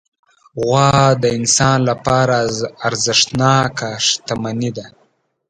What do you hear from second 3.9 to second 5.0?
شتمني ده.